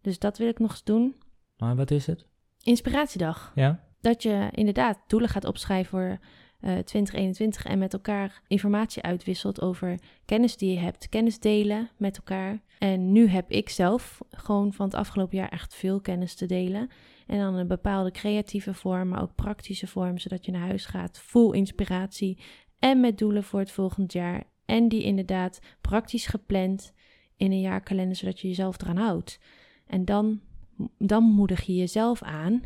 [0.00, 1.14] Dus dat wil ik nog eens doen.
[1.56, 2.26] Maar wat is het?
[2.62, 3.52] Inspiratiedag.
[3.54, 3.84] Ja?
[4.00, 6.18] Dat je inderdaad doelen gaat opschrijven voor
[6.62, 11.08] eh 2021 en met elkaar informatie uitwisselt over kennis die je hebt.
[11.08, 12.62] Kennis delen met elkaar.
[12.78, 16.90] En nu heb ik zelf gewoon van het afgelopen jaar echt veel kennis te delen.
[17.26, 21.18] En dan een bepaalde creatieve vorm, maar ook praktische vorm, zodat je naar huis gaat
[21.18, 22.38] vol inspiratie
[22.78, 24.44] en met doelen voor het volgend jaar.
[24.64, 26.92] En die inderdaad praktisch gepland
[27.36, 29.40] in een jaarkalender, zodat je jezelf eraan houdt.
[29.86, 30.40] En dan,
[30.98, 32.62] dan moedig je jezelf aan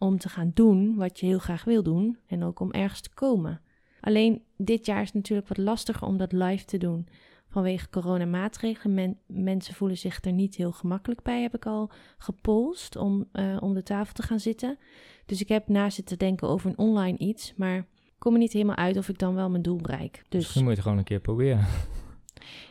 [0.00, 3.14] om te gaan doen wat je heel graag wil doen en ook om ergens te
[3.14, 3.60] komen.
[4.00, 7.08] Alleen dit jaar is het natuurlijk wat lastiger om dat live te doen.
[7.48, 8.94] Vanwege coronamaatregelen.
[8.94, 13.56] Men, mensen voelen zich er niet heel gemakkelijk bij, heb ik al gepolst om eh,
[13.60, 14.78] om de tafel te gaan zitten.
[15.26, 17.86] Dus ik heb na zitten denken over een online iets, maar ik
[18.18, 20.24] kom er niet helemaal uit of ik dan wel mijn doel bereik.
[20.28, 21.66] Dus Misschien moet je het gewoon een keer proberen.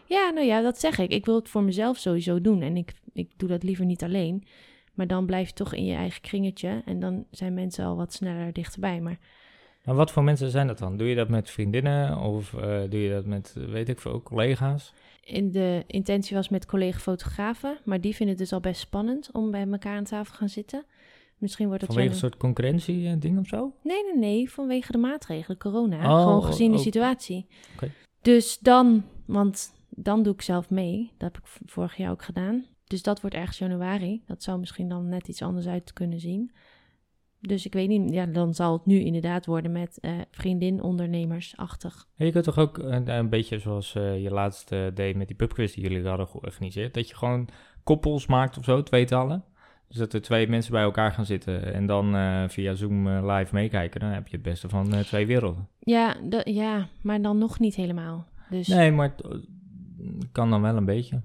[0.05, 1.11] ja, nou ja, dat zeg ik.
[1.11, 4.43] Ik wil het voor mezelf sowieso doen en ik, ik doe dat liever niet alleen.
[4.99, 8.13] Maar dan blijf je toch in je eigen kringetje en dan zijn mensen al wat
[8.13, 9.01] sneller dichterbij.
[9.01, 9.19] Maar
[9.83, 10.97] Maar wat voor mensen zijn dat dan?
[10.97, 14.21] Doe je dat met vriendinnen of eh, doe je dat met, eh, weet ik veel,
[14.21, 14.93] collega's?
[15.23, 19.51] in de intentie was met collega-fotografen, maar die vinden het dus al best spannend om
[19.51, 20.85] bij elkaar aan tafel te gaan zitten.
[21.37, 23.73] Misschien wordt het Vanwege een soort concurrentie-ding of zo?
[23.83, 25.97] Nee, nee, nee, vanwege de maatregelen, corona.
[25.97, 26.83] Oh, gewoon gezien de oh.
[26.83, 27.47] situatie.
[28.21, 31.11] Dus dan, want dan doe ik zelf mee.
[31.17, 32.65] Dat heb ik vorig jaar ook gedaan.
[32.89, 34.21] Dus dat wordt ergens januari.
[34.25, 36.51] Dat zou misschien dan net iets anders uit kunnen zien.
[37.41, 42.07] Dus ik weet niet, ja, dan zal het nu inderdaad worden met eh vriendin ondernemersachtig.
[42.15, 45.27] En je kunt toch ook eh, een beetje zoals eh, je laatst eh, deed met
[45.27, 46.93] die pubquiz die jullie hadden georganiseerd.
[46.93, 47.47] Dat je gewoon
[47.83, 49.43] koppels maakt of zo, tweetallen.
[49.87, 52.13] Dus dat er twee mensen bij elkaar gaan zitten en dan
[52.49, 53.99] via Zoom live meekijken.
[53.99, 55.67] Dan heb je het beste van twee werelden.
[55.79, 58.27] Ja, ja, maar dan nog niet helemaal.
[58.49, 61.21] Dus Nee, maar het kan dan wel een beetje.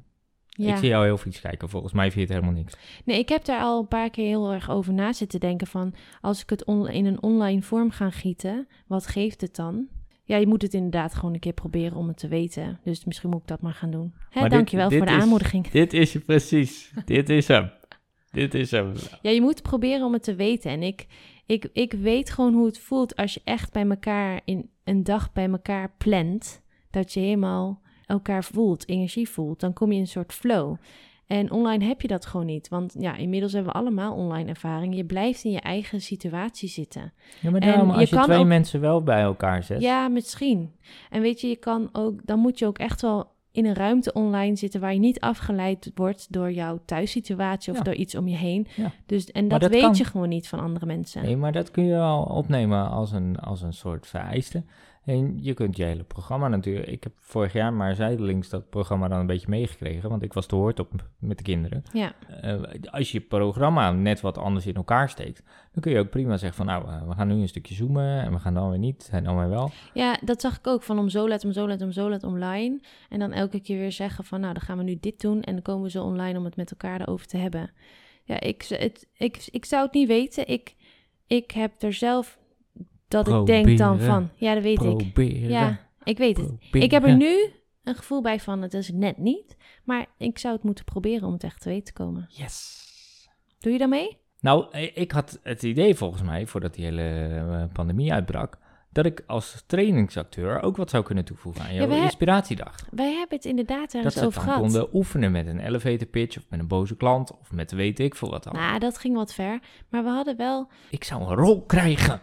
[0.57, 0.71] Ja.
[0.73, 1.69] Ik zie jou heel vies kijken.
[1.69, 2.75] Volgens mij vind je het helemaal niks.
[3.05, 5.95] Nee, ik heb daar al een paar keer heel erg over na zitten denken van...
[6.21, 9.87] als ik het on- in een online vorm ga gieten, wat geeft het dan?
[10.25, 12.81] Ja, je moet het inderdaad gewoon een keer proberen om het te weten.
[12.85, 14.13] Dus misschien moet ik dat maar gaan doen.
[14.31, 15.69] Hè, Maar dit- dankjewel dit voor de is- aanmoediging.
[15.71, 16.93] Dit is je precies.
[17.05, 17.71] Dit is hem.
[18.31, 18.93] Dit is hem.
[19.23, 20.71] Ja, je moet proberen om het te weten.
[20.71, 21.07] En ik,
[21.47, 25.33] ik, ik weet gewoon hoe het voelt als je echt bij elkaar in een dag
[25.33, 26.63] bij elkaar plant.
[26.91, 29.61] Dat je helemaal elkaar voelt, energie voelt.
[29.61, 30.77] Dan kom je in een soort flow.
[31.27, 32.69] En online heb je dat gewoon niet.
[32.69, 34.97] Want ja, inmiddels hebben we allemaal online ervaring.
[34.97, 37.13] Je blijft in je eigen situatie zitten.
[37.41, 39.81] Ja, maar En daarom, je als je, twee ook- mensen wel bij elkaar zet.
[39.81, 40.73] Ja, misschien.
[41.11, 44.13] En weet je, je kan ook, dan moet je ook echt wel in een ruimte
[44.13, 47.85] online zitten waar je niet afgeleid wordt door jouw thuissituatie of Ja.
[47.85, 48.67] door iets om je heen.
[48.77, 48.93] Ja.
[49.07, 49.95] Dus, en dat, dat weet kan.
[49.95, 51.23] je gewoon niet van andere mensen.
[51.23, 54.65] Nee, maar dat kun je al opnemen als een, als een soort vereiste.
[55.05, 56.87] En je kunt je hele programma natuurlijk...
[56.87, 60.47] Ik heb vorig jaar maar zijdelings dat programma dan een beetje meegekregen, want ik was
[60.47, 61.83] te hoort op met de kinderen.
[61.93, 66.11] Ja, Eh, als je programma net wat anders in elkaar steekt, dan kun je ook
[66.11, 68.71] prima zeggen van nou, eh, we gaan nu een stukje zoomen en we gaan dan
[68.71, 69.71] weer niet en dan weer wel.
[69.95, 72.23] ja, dat zag ik ook van om zo laat, om zo laat, om zo laat
[72.25, 72.81] online.
[73.09, 75.43] En dan elke keer weer zeggen van nou, dan gaan we nu dit doen.
[75.43, 77.71] En dan komen we zo online om het met elkaar erover te hebben.
[78.25, 80.49] Ja, ik, het, ik, ik zou het niet weten.
[80.49, 80.75] Ik,
[81.27, 82.39] ik heb er zelf
[83.09, 84.97] dat ik denk dan van, ja, dat weet ik.
[84.97, 85.49] Proberen.
[85.51, 86.47] Ja, ik weet het.
[86.47, 86.83] proberen.
[86.83, 87.51] Ik heb er nu
[87.85, 89.57] een gevoel bij van, het is net niet.
[89.85, 92.27] Maar ik zou het moeten proberen om het echt te weten te komen.
[92.29, 92.83] Yes.
[93.59, 94.17] Doe je dan mee?
[94.41, 98.59] Nou, eh, ik had het idee volgens mij, voordat die hele eh, pandemie uitbrak,
[98.93, 102.75] dat ik als trainingsacteur ook wat zou kunnen toevoegen aan jouw he- inspiratiedag.
[102.91, 104.61] Wij hebben het inderdaad Dat ergens ze over gehad.
[104.61, 108.15] konden oefenen met een elevator pitch of met een boze klant of met weet ik
[108.15, 108.53] veel wat dan.
[108.53, 109.59] Nou, dat ging wat ver.
[109.89, 110.69] Maar we hadden wel...
[110.91, 112.21] Ik zou een rol krijgen.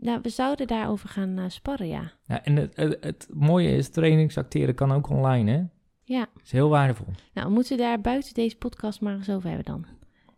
[0.00, 2.12] Nou, we zouden daarover gaan eh, sparren, ja.
[2.26, 5.62] Ja, en het, het, het mooie is, trainingsacteren kan ook online, hè?
[6.04, 6.26] Ja.
[6.42, 7.06] is heel waardevol.
[7.34, 9.86] Nou, we moeten daar buiten deze podcast maar eens over hebben dan.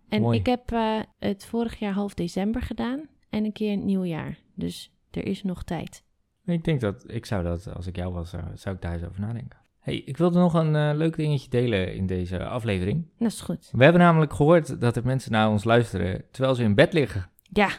[0.09, 0.39] En Mooi.
[0.39, 3.09] ik heb eh, het vorig jaar half december gedaan.
[3.29, 4.39] En een keer in het nieuwjaar.
[4.55, 6.05] Dus er is nog tijd.
[6.45, 9.05] Ik denk dat, ik zou dat, als ik jou was, zou, zou ik daar eens
[9.05, 9.59] over nadenken.
[9.79, 13.07] hey, ik wilde nog een eh, leuk dingetje delen in deze aflevering.
[13.19, 13.69] Dat is goed.
[13.73, 17.31] We hebben namelijk gehoord dat er mensen naar ons luisteren terwijl ze in bed liggen.
[17.53, 17.71] Ja,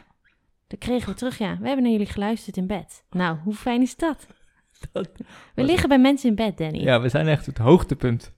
[0.71, 1.57] dat kregen we terug, ja.
[1.59, 3.03] We hebben naar jullie geluisterd in bed.
[3.09, 4.27] Nou, hoe fijn is dat?
[4.91, 5.09] Dat-
[5.55, 6.79] We liggen bij mensen in bed, Danny.
[6.79, 8.33] Ja, we zijn echt het hoogtepunt.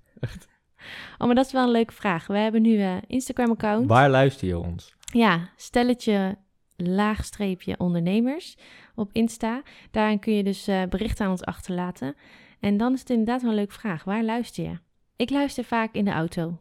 [1.17, 2.27] Oh, maar dat is wel een leuke vraag.
[2.27, 3.87] We hebben nu een Instagram-account.
[3.87, 4.93] Waar luister je ons?
[5.13, 6.37] Ja, stelletje
[6.75, 8.57] laagstreepje ondernemers
[8.95, 9.61] op Insta.
[9.91, 12.15] Daarin kun je dus eh, berichten aan ons achterlaten.
[12.59, 14.03] En dan is het inderdaad wel een leuke vraag.
[14.03, 14.77] Waar luister je?
[15.15, 16.57] Ik luister vaak in de auto.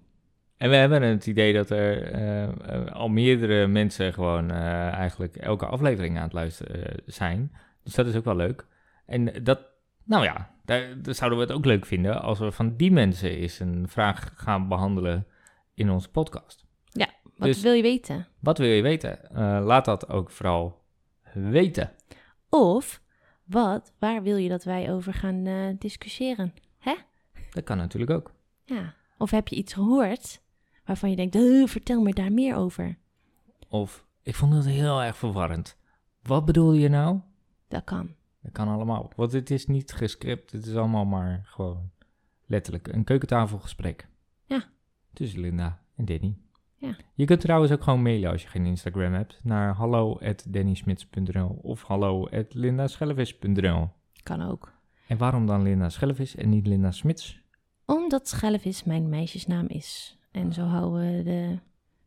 [0.62, 5.66] En we hebben het idee dat er eh, al meerdere mensen gewoon eh, eigenlijk elke
[5.66, 7.52] aflevering aan het luisteren eh, zijn.
[7.82, 8.66] Dus dat is ook wel leuk.
[9.06, 9.60] En dat,
[10.04, 13.30] nou ja, daar, daar zouden we het ook leuk vinden als we van die mensen
[13.30, 15.26] eens een vraag gaan behandelen
[15.74, 16.64] in onze podcast.
[17.36, 18.26] Wat Dus- wil je weten?
[18.38, 19.18] Wat wil je weten?
[19.64, 20.84] Laat dat ook vooral
[21.32, 21.90] weten.
[22.48, 23.02] Of
[23.44, 26.54] wat, waar wil je dat wij over gaan discussiëren?
[27.50, 28.32] Dat kan natuurlijk ook.
[28.64, 28.94] Ja.
[29.18, 30.40] Of heb je iets gehoord
[30.84, 32.98] waarvan je denkt, "Eh, vertel me daar meer over?
[33.68, 35.76] Of, ik vond het heel erg verwarrend.
[36.22, 37.20] Wat bedoel je nou?
[37.68, 38.14] Dat kan.
[38.42, 39.10] Dat kan allemaal.
[39.16, 40.52] Want het is niet gescript.
[40.52, 41.90] Het is allemaal maar gewoon
[42.46, 44.08] letterlijk een keukentafelgesprek.
[44.44, 44.64] Ja.
[45.12, 46.36] Tussen Linda en Danny.
[46.76, 46.96] Ja.
[47.14, 49.40] Je kunt trouwens ook gewoon mailen als je geen Instagram hebt.
[49.42, 53.90] Naar hallo.dannysmits.nl of hallo.lindaschellevis.nl
[54.22, 54.72] Kan ook.
[55.06, 57.40] En waarom dan Linda Schellevis en niet Linda Smits?
[57.84, 60.18] Omdat Schellevis mijn meisjesnaam is.
[60.32, 61.58] En zo houden we de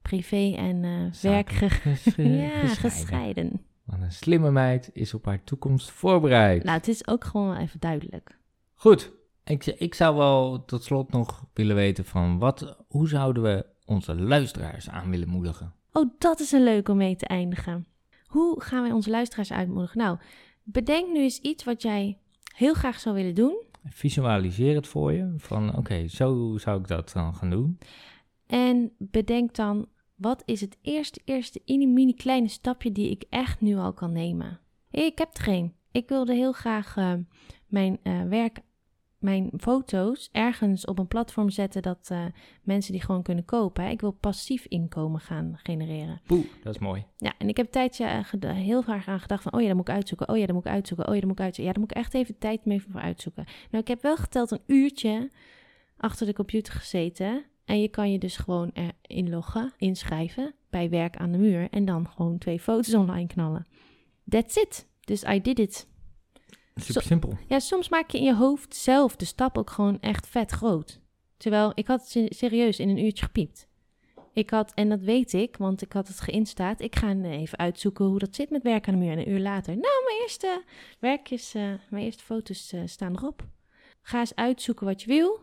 [0.02, 2.70] privé en eh, werk eh, ja, gescheiden.
[2.76, 3.62] gescheiden.
[3.84, 6.64] Want een slimme meid is op haar toekomst voorbereid.
[6.64, 8.38] Nou, het is ook gewoon even duidelijk.
[8.74, 9.12] Goed,
[9.44, 14.16] ik, ik zou wel tot slot nog willen weten van wat, hoe zouden we onze
[14.16, 15.74] luisteraars aan willen moedigen?
[15.92, 17.86] Oh, dat is een leuk om mee te eindigen.
[18.26, 19.98] Hoe gaan wij onze luisteraars uitmoedigen?
[19.98, 20.18] Nou,
[20.64, 22.18] bedenk nu eens iets wat jij
[22.56, 23.64] heel graag zou willen doen.
[23.84, 27.78] Visualiseer het voor je, van oké, zo zou ik dat dan gaan doen.
[28.47, 33.62] En bedenk dan, wat is het eerste, eerste mini, mini kleine stapje die ik echt
[33.62, 34.60] nu al kan nemen?
[34.91, 35.73] Ik heb er geen.
[35.91, 37.13] Ik wilde heel graag eh,
[37.67, 38.60] mijn eh, werk,
[39.19, 42.25] mijn foto's ergens op een platform zetten dat eh,
[42.63, 43.84] mensen die gewoon kunnen kopen.
[43.84, 43.89] hè.
[43.89, 46.21] Ik wil passief inkomen gaan genereren.
[46.25, 47.05] Poeh, dat is mooi.
[47.17, 49.88] Ja, en ik heb een tijdje heel vaak aan gedacht van, oh ja, dat moet
[49.88, 50.29] ik uitzoeken.
[50.29, 51.08] Oh ja, dat moet ik uitzoeken.
[51.08, 51.73] Oh ja, dat moet ik uitzoeken.
[51.73, 53.45] Ja, daar moet ik echt even tijd mee voor uitzoeken.
[53.71, 55.31] Nou, ik heb wel geteld een uurtje
[55.97, 57.45] achter de computer gezeten.
[57.65, 61.67] En je kan je dus gewoon eh, inloggen, inschrijven bij werk aan de muur.
[61.69, 63.65] En dan gewoon twee foto's online knallen.
[64.30, 64.88] That's it.
[64.99, 65.88] Dus I did it.
[66.75, 67.38] Super simpel.
[67.47, 70.99] Ja, soms maak je in je hoofd zelf de stap ook gewoon echt vet groot.
[71.38, 73.67] Terwijl ik had serieus in een uurtje gepiept.
[74.34, 76.82] Ik had, en dat weet ik, want ik had het geïnstaat.
[76.82, 79.12] Ik ga even uitzoeken hoe dat zit met werk aan de muur.
[79.12, 80.63] En een uur later, nou, mijn eerste
[80.99, 83.47] werkjes, eh, mijn eerste foto's eh, staan erop.
[84.01, 85.39] Ga eens uitzoeken wat je wil.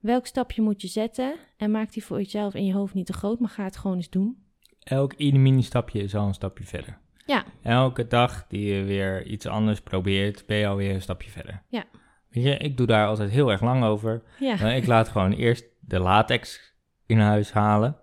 [0.00, 1.34] Welk stapje moet je zetten?
[1.56, 3.96] En maak die voor jezelf in je hoofd niet te groot, maar ga het gewoon
[3.96, 4.42] eens doen.
[4.78, 6.98] Elk mini stapje is al een stapje verder.
[7.26, 7.44] Ja.
[7.62, 11.62] Elke dag die je weer iets anders probeert, ben je alweer een stapje verder.
[11.68, 11.84] Ja.
[12.28, 14.22] Weet je, ik doe daar altijd heel erg lang over.
[14.38, 16.74] Ja, Maar ik laat gewoon eerst de latex
[17.06, 17.96] in huis halen.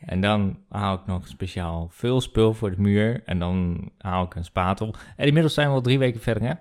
[0.00, 3.22] En dan haal ik nog speciaal veel spul voor de muur.
[3.24, 4.94] En dan haal ik een spatel.
[5.16, 6.54] En inmiddels zijn we al drie weken verder, hè?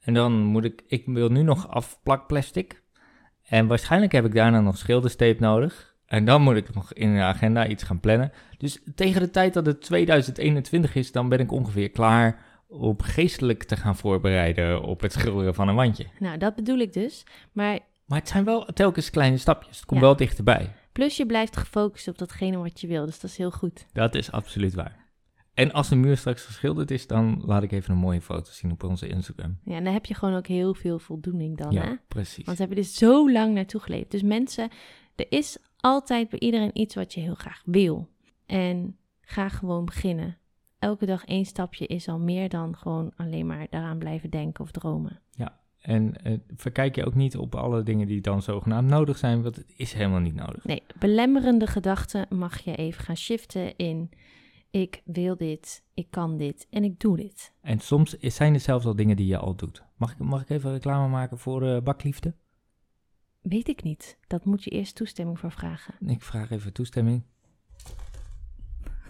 [0.00, 0.84] En dan moet ik...
[0.86, 2.84] Ik wil nu nog afplakplastic.
[3.46, 5.94] En waarschijnlijk heb ik daarna nog schilderstape nodig.
[6.06, 8.32] En dan moet ik nog in de agenda iets gaan plannen.
[8.58, 13.62] Dus tegen de tijd dat het 2021 is, dan ben ik ongeveer klaar op geestelijk
[13.64, 16.06] te gaan voorbereiden op het schilderen van een wandje.
[16.18, 17.24] nou dat bedoel ik dus.
[17.52, 19.76] Maar Maar het zijn wel telkens kleine stapjes.
[19.76, 20.06] Het komt Ja.
[20.06, 20.72] wel dichterbij.
[20.92, 23.86] plus je blijft gefocust op datgene wat je wil, dus dat is heel goed.
[23.92, 24.96] Dat is absoluut waar.
[25.56, 28.72] En als de muur straks geschilderd is, dan laat ik even een mooie foto zien
[28.72, 29.58] op onze Instagram.
[29.64, 31.82] Ja, en dan heb je gewoon ook heel veel voldoening dan, hè?
[31.82, 32.44] ja, precies.
[32.44, 34.10] Want we hebben er zo lang naartoe geleefd.
[34.10, 34.70] Dus mensen,
[35.14, 38.08] er is altijd bij iedereen iets wat je heel graag wil.
[38.46, 40.38] En ga gewoon beginnen.
[40.78, 44.70] Elke dag één stapje is al meer dan gewoon alleen maar daaraan blijven denken of
[44.70, 45.20] dromen.
[45.86, 49.56] En eh, verkijk je ook niet op alle dingen die dan zogenaamd nodig zijn, want
[49.56, 50.64] het is helemaal niet nodig.
[50.64, 54.10] Nee, belemmerende gedachten mag je even gaan shiften in
[54.70, 57.52] ik wil dit, ik kan dit en ik doe dit.
[57.60, 59.84] En soms zijn er zelfs al dingen die je al doet.
[59.96, 62.34] Mag ik, mag ik even reclame maken voor eh, bakliefde?
[63.40, 64.18] Weet ik niet.
[64.26, 65.94] Dat moet je eerst toestemming voor vragen.
[66.06, 67.22] Ik vraag even toestemming.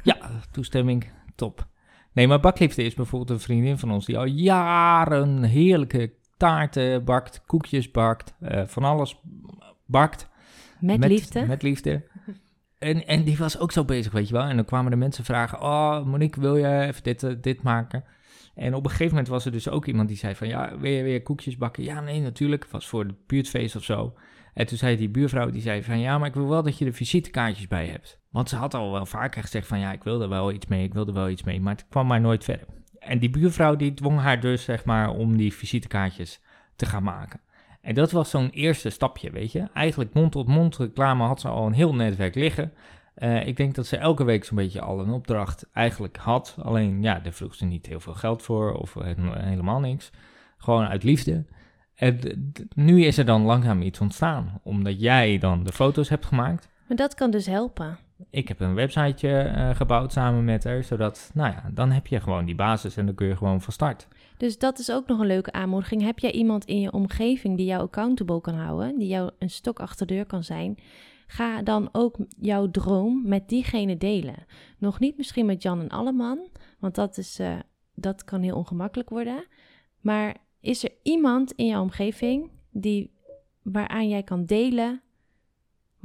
[0.03, 1.11] Ja, toestemming.
[1.35, 1.67] Top.
[2.13, 7.43] Nee, maar bakliefde is bijvoorbeeld een vriendin van ons die al jaren heerlijke taarten bakt,
[7.47, 9.21] koekjes bakt, eh, van alles
[9.87, 10.29] bakt.
[10.81, 11.47] Met, liefde.
[11.47, 12.05] Met liefde.
[12.79, 14.43] En, en die was ook zo bezig, weet je wel.
[14.43, 18.05] En dan kwamen de mensen vragen, oh Monique, wil je even dit, eh, dit maken?
[18.55, 20.91] En op een gegeven moment was er dus ook iemand die zei van, ja, wil
[20.91, 21.83] je weer koekjes bakken?
[21.83, 22.63] Ja, nee, natuurlijk.
[22.63, 24.15] Het was voor het buurtfeest of zo.
[24.55, 26.85] En toen zei die buurvrouw, die zei van, ja, maar ik wil wel dat je
[26.85, 28.21] de visitekaartjes bij hebt.
[28.31, 30.95] Want ze had al wel vaker gezegd van, ja, ik wilde wel iets mee, ik
[30.95, 31.61] wilde wel iets mee.
[31.61, 32.67] Maar het kwam maar nooit verder.
[32.99, 36.41] En die buurvrouw, die dwong haar dus, zeg maar, om die visitekaartjes
[36.77, 37.41] te gaan maken.
[37.87, 39.69] En dat was zo'n eerste stapje, weet je.
[39.75, 42.73] Eigenlijk mond-tot-mond reclame had ze al een heel netwerk liggen.
[43.15, 46.57] Eh, ik denk dat ze elke week zo'n beetje al een opdracht eigenlijk had.
[46.63, 50.11] Alleen, ja, daar vroeg ze niet heel veel geld voor of he- helemaal niks.
[50.59, 51.45] Gewoon uit liefde.
[51.95, 52.19] En
[52.75, 56.69] nu is er dan langzaam iets ontstaan, omdat jij dan de foto's hebt gemaakt.
[56.89, 57.99] Maar dat kan dus helpen.
[58.31, 62.21] Ik heb een websiteje eh, gebouwd samen met haar, zodat, nou ja, dan heb je
[62.21, 64.09] gewoon die basis en dan kun je gewoon van start.
[64.37, 66.03] Dus dat is ook nog een leuke aanmoediging.
[66.03, 69.81] Heb jij iemand in je omgeving die jou accountable kan houden, die jou een stok
[69.81, 70.79] achter de deur kan zijn?
[71.27, 74.47] Ga dan ook jouw droom met diegene delen.
[74.79, 76.49] Nog niet misschien met Jan en Alleman,
[76.79, 77.59] want dat, is, eh,
[77.95, 79.45] dat kan heel ongemakkelijk worden.
[80.01, 83.15] Maar is er iemand in jouw omgeving die,
[83.63, 85.03] waaraan jij kan delen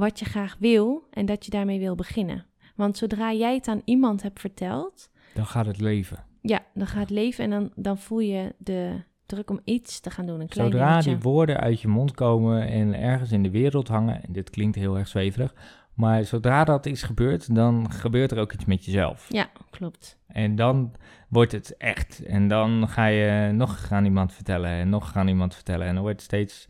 [0.01, 2.45] wat je graag wil en dat je daarmee wil beginnen?
[2.75, 6.23] Want zodra jij het aan iemand hebt verteld, Dan gaat het leven.
[6.41, 10.09] ja, dan gaat het leven en dan, dan voel je de druk om iets te
[10.09, 10.39] gaan doen.
[10.39, 11.09] Een klein Zodra dingetje.
[11.09, 14.75] die woorden uit je mond komen en ergens in de wereld hangen, en dit klinkt
[14.75, 15.53] heel erg zweverig,
[15.93, 19.25] maar zodra dat is gebeurd, dan gebeurt er ook iets met jezelf.
[19.29, 20.19] Ja, klopt.
[20.27, 20.91] En dan
[21.29, 22.23] wordt het echt.
[22.25, 25.87] En dan ga je nog aan iemand vertellen en nog aan iemand vertellen.
[25.87, 26.67] En dan wordt het steeds...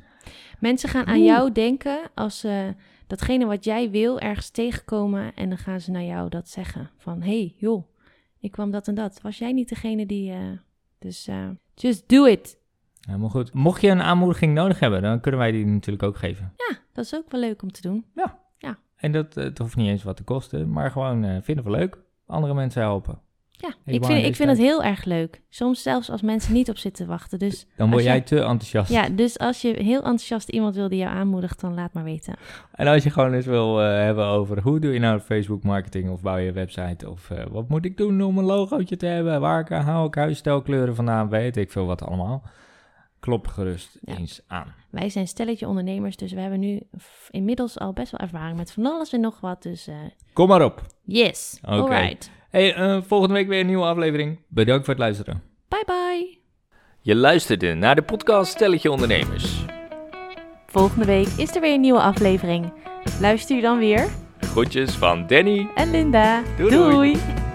[0.60, 1.26] Mensen gaan aan Oeh.
[1.26, 2.76] jou denken als ze
[3.12, 6.90] datgene wat jij wil ergens tegenkomen en dan gaan ze naar jou dat zeggen.
[6.98, 7.88] Van, hey, joh,
[8.40, 9.22] ik kwam dat en dat.
[9.22, 10.32] Was jij niet degene die...
[10.32, 10.40] eh,
[11.00, 12.58] dus eh, just do it.
[13.02, 13.54] Helemaal goed.
[13.54, 16.54] Mocht je een aanmoediging nodig hebben, dan kunnen wij die natuurlijk ook geven.
[16.58, 18.06] Ja, dat is ook wel leuk om te doen.
[18.96, 21.98] En dat eh, het hoeft niet eens wat te kosten, maar gewoon vinden we leuk.
[22.26, 23.22] Andere mensen helpen.
[23.62, 25.42] Ja, ik vind, ik vind het heel erg leuk.
[25.50, 27.40] Soms zelfs als mensen niet op zitten wachten.
[27.40, 28.92] Dus Dan word jij te enthousiast.
[28.92, 32.36] ja, dus als je heel enthousiast iemand wil die jou aanmoedigt, dan laat maar weten.
[32.72, 36.10] En als je gewoon eens wil eh, hebben over hoe doe je nou Facebook marketing
[36.10, 39.06] of bouw je een website of eh, wat moet ik doen om een logootje te
[39.06, 42.44] hebben, waar ik, haal ik huisstelkleuren vandaan, weet ik veel wat allemaal.
[43.20, 44.18] Klop gerust Ja.
[44.18, 44.74] eens aan.
[44.90, 46.82] Wij zijn stelletje ondernemers, dus we hebben nu
[47.30, 49.64] inmiddels al best wel ervaring met van alles en nog wat.
[49.64, 49.96] Dus eh,
[50.34, 50.82] Kom maar op.
[51.04, 51.72] yes, Oké.
[51.74, 52.32] alright.
[52.52, 54.40] Hey, eh, volgende week weer een nieuwe aflevering.
[54.48, 55.44] Bedankt voor het luisteren.
[55.68, 56.38] Bye bye.
[57.02, 59.66] Je luisterde naar de podcast Stelletje Ondernemers.
[60.68, 62.74] Volgende week is er weer een nieuwe aflevering.
[63.20, 64.10] Luister je dan weer?
[64.40, 65.68] Groetjes van Danny.
[65.76, 66.42] En Linda.
[66.58, 66.92] Doei, doei.
[66.92, 67.51] doei.